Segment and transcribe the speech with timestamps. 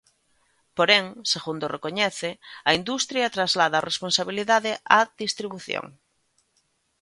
[0.77, 2.29] Porén, segundo recoñece,
[2.69, 5.85] a industria traslada a responsabilidade á distribución.